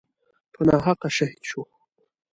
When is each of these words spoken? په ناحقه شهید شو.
په 0.53 0.59
ناحقه 0.67 1.09
شهید 1.17 1.41
شو. 1.49 1.61